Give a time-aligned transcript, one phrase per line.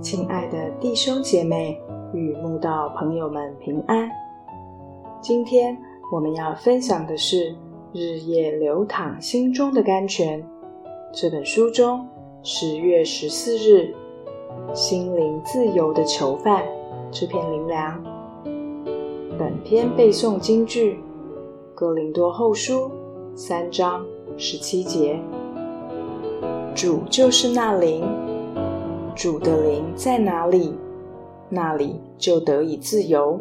[0.00, 1.80] 亲爱的弟兄姐妹
[2.12, 4.10] 与慕道朋友们平安。
[5.20, 5.78] 今天
[6.10, 7.52] 我们要分享的是
[7.92, 10.42] 《日夜流淌心中的甘泉》
[11.12, 12.04] 这本书中
[12.42, 13.94] 十月十四日
[14.74, 16.64] “心灵自由的囚犯”
[17.12, 18.02] 这篇灵粮。
[19.38, 20.94] 本篇背诵京剧
[21.72, 22.90] 《哥林多后书》
[23.36, 24.04] 三章
[24.36, 25.22] 十七节。
[26.74, 28.02] 主就是那灵，
[29.14, 30.74] 主的灵在哪里，
[31.48, 33.38] 那里就得以自由。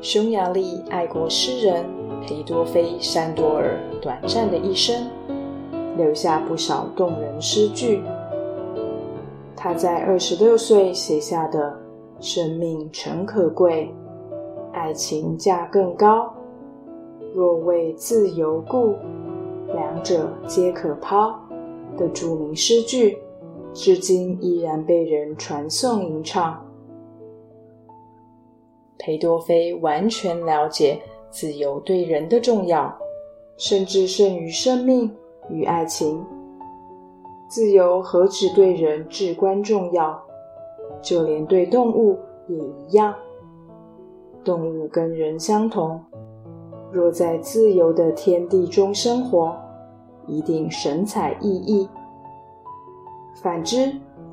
[0.00, 1.84] 匈牙利爱国诗人
[2.22, 5.08] 裴多菲·山多尔短暂的一生，
[5.96, 8.02] 留下不少动人诗句。
[9.56, 11.74] 他在二十六岁写下的
[12.20, 13.92] “生命诚可贵，
[14.72, 16.32] 爱情价更高，
[17.34, 18.94] 若为自由故”。
[19.74, 21.34] 两者皆可抛
[21.96, 23.18] 的著名诗句，
[23.72, 26.64] 至今依然被人传颂吟唱。
[28.98, 31.00] 裴多菲完全了解
[31.30, 32.96] 自由对人的重要，
[33.56, 35.10] 甚至胜于生命
[35.50, 36.24] 与爱情。
[37.48, 40.20] 自由何止对人至关重要，
[41.02, 43.14] 就连对动物也一样。
[44.42, 46.00] 动物跟人相同，
[46.90, 49.56] 若在自由的天地中生活。
[50.26, 51.88] 一定神采奕奕。
[53.42, 53.92] 反之，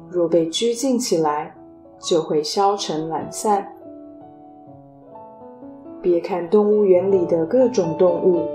[0.09, 1.53] 若被拘禁起来，
[1.99, 3.67] 就会消沉懒散。
[6.01, 8.47] 别看动物园里的各种动物，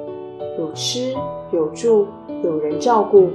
[0.58, 1.14] 有吃
[1.52, 2.06] 有住
[2.42, 3.28] 有人照顾，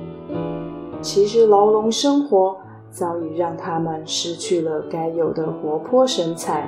[1.01, 2.57] 其实牢笼生活
[2.89, 6.67] 早已让它们失去了该有的活泼神采。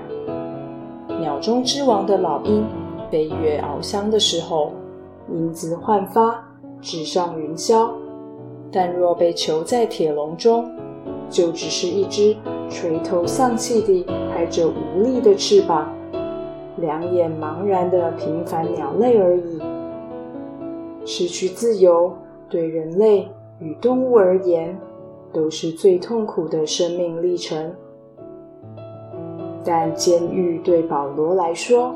[1.19, 2.65] 鸟中之王的老鹰
[3.09, 4.71] 飞越翱翔的时候，
[5.29, 6.42] 英姿焕发。
[6.83, 7.89] 直上云霄，
[8.71, 10.69] 但若被囚在铁笼中，
[11.29, 12.35] 就只是一只
[12.69, 15.91] 垂头丧气地拍着无力的翅膀、
[16.77, 19.61] 两眼茫然的平凡鸟类而已。
[21.05, 22.13] 失去自由，
[22.49, 23.27] 对人类
[23.59, 24.77] 与动物而言，
[25.31, 27.73] 都是最痛苦的生命历程。
[29.63, 31.93] 但监狱对保罗来说，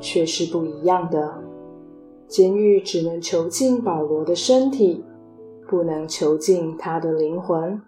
[0.00, 1.41] 却是不一样的。
[2.32, 5.04] 监狱只能囚禁保罗的身体，
[5.68, 7.78] 不能囚禁他的灵魂。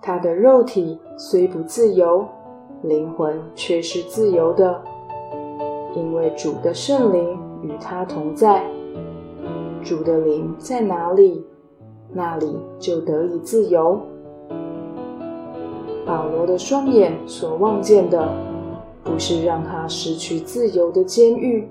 [0.00, 2.26] 他的肉体虽不自由，
[2.82, 4.82] 灵魂却是自由的，
[5.94, 8.64] 因为主的圣灵与他同在。
[9.84, 11.44] 主的灵在哪里，
[12.14, 14.00] 那里就得以自由。
[16.06, 18.26] 保罗的双眼所望见的，
[19.04, 21.68] 不是让他失去自由的监狱。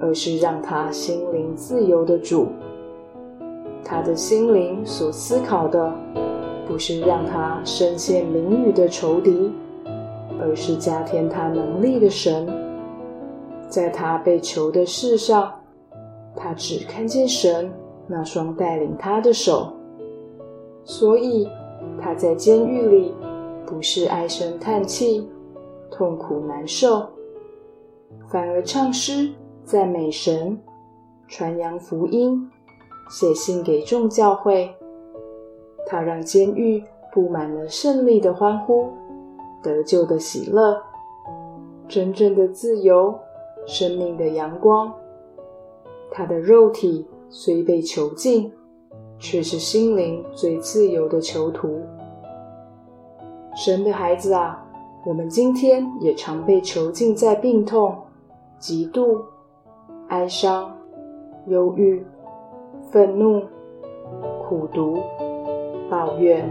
[0.00, 2.48] 而是让他心灵自由的主，
[3.84, 5.92] 他的心灵所思考的，
[6.66, 9.52] 不是让他深陷囹圄的仇敌，
[10.40, 12.46] 而是加添他能力的神。
[13.68, 15.52] 在他被囚的事上，
[16.36, 17.72] 他只看见神
[18.06, 19.72] 那双带领他的手，
[20.84, 21.48] 所以
[22.00, 23.14] 他在监狱里
[23.66, 25.28] 不是唉声叹气、
[25.90, 27.06] 痛苦难受，
[28.28, 29.30] 反而唱诗。
[29.66, 30.56] 赞美神，
[31.26, 32.48] 传扬福音，
[33.10, 34.72] 写信给众教会。
[35.88, 36.80] 他让监狱
[37.12, 38.88] 布满了胜利的欢呼，
[39.64, 40.80] 得救的喜乐，
[41.88, 43.12] 真正的自由，
[43.66, 44.94] 生命的阳光。
[46.12, 48.52] 他的肉体虽被囚禁，
[49.18, 51.80] 却是心灵最自由的囚徒。
[53.56, 54.64] 神的孩子啊，
[55.04, 57.92] 我们今天也常被囚禁在病痛、
[58.60, 59.20] 嫉妒。
[60.08, 60.72] 哀伤、
[61.46, 62.04] 忧郁、
[62.90, 63.42] 愤怒、
[64.42, 64.98] 苦读、
[65.90, 66.48] 抱怨、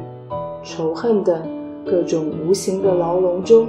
[0.61, 1.41] 仇恨等
[1.85, 3.67] 各种无形的牢笼中，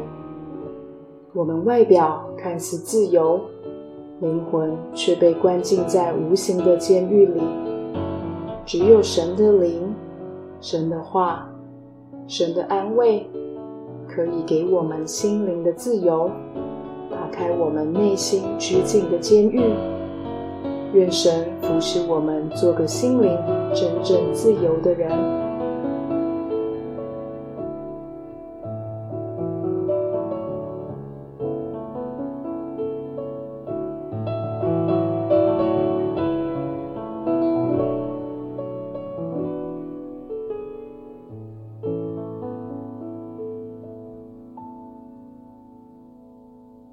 [1.32, 3.40] 我们外表看似自由，
[4.20, 7.42] 灵魂却被关进在无形的监狱里。
[8.64, 9.94] 只有神的灵、
[10.60, 11.48] 神的话、
[12.26, 13.24] 神的安慰，
[14.08, 16.28] 可以给我们心灵的自由。
[17.26, 19.60] 打开我们内心拘禁的监狱，
[20.92, 23.36] 愿神扶持我们，做个心灵
[23.74, 25.10] 真正自由的人。